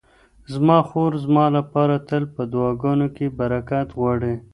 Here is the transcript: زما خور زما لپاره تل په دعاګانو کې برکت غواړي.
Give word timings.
زما 0.53 0.77
خور 0.87 1.11
زما 1.25 1.45
لپاره 1.57 1.95
تل 2.09 2.23
په 2.35 2.41
دعاګانو 2.53 3.07
کې 3.15 3.25
برکت 3.39 3.87
غواړي. 3.99 4.35